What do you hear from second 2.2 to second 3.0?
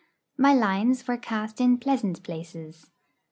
places.